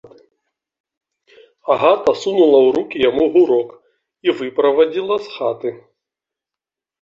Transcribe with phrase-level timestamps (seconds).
[1.73, 3.69] Агата сунула ў рукі яму гурок
[4.29, 5.69] і выправадзіла з хаты.